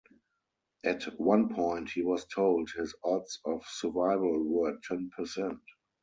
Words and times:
At 0.83 1.03
one 1.19 1.53
point 1.53 1.91
he 1.91 2.01
was 2.01 2.25
told 2.25 2.71
his 2.71 2.95
odds 3.03 3.39
of 3.45 3.63
survival 3.67 4.41
were 4.45 4.79
ten 4.81 5.11
percent. 5.15 5.59